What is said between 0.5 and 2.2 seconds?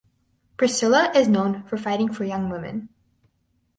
Priscilla is known for fighting